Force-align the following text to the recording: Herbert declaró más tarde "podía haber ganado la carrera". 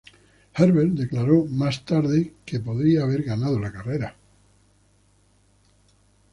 Herbert 0.55 0.93
declaró 0.95 1.45
más 1.45 1.85
tarde 1.85 2.33
"podía 2.65 3.03
haber 3.03 3.21
ganado 3.21 3.59
la 3.59 3.71
carrera". 3.71 4.15